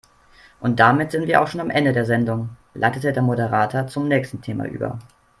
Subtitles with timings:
[0.59, 4.41] "Und damit sind wir auch schon am Ende der Sendung", leitete der Moderator zum nächsten
[4.41, 4.97] Thema über.